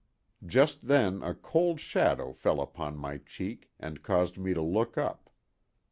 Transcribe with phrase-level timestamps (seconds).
[0.43, 5.29] Just then a cold shadow fell upon my cheek, and caused me to look up.